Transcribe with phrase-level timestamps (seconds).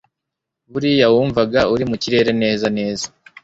[0.71, 3.07] buriya wumvaga uri mukirere neza neza